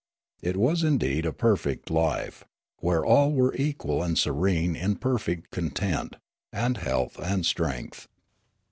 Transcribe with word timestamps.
It 0.41 0.57
was 0.57 0.83
indeed 0.83 1.27
a 1.27 1.31
perfect 1.31 1.91
life, 1.91 2.43
where 2.79 3.05
all 3.05 3.33
were 3.33 3.53
equal 3.55 4.01
and 4.01 4.17
serene 4.17 4.75
in 4.75 4.95
perfect 4.95 5.51
content, 5.51 6.15
and 6.51 6.77
health, 6.77 7.19
and 7.19 7.45
strength. 7.45 8.07